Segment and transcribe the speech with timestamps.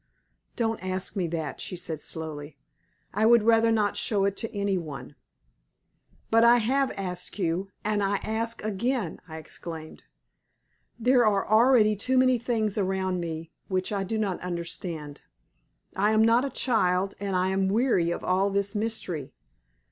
[0.55, 2.57] "Don't ask me that," she said, slowly.
[3.13, 5.13] "I would rather not show it to any one."
[6.31, 10.01] "But I have asked you, and I ask again!" I exclaimed.
[10.99, 15.21] "There are already too many things around me which I do not understand.
[15.95, 19.33] I am not a child, and I am weary of all this mystery.